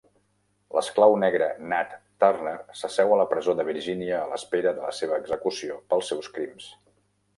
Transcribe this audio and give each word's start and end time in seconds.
L'esclau 0.75 1.11
negre 1.23 1.49
Nat 1.73 1.91
Turner 2.23 2.55
s'asseu 2.81 3.13
a 3.17 3.19
la 3.21 3.27
presó 3.35 3.55
de 3.61 3.67
Virgínia 3.69 4.17
a 4.21 4.25
l'espera 4.33 4.75
de 4.79 4.87
la 4.87 4.93
seva 5.03 5.21
execució 5.25 5.79
pels 5.93 6.11
seus 6.15 6.33
crims. 6.39 6.73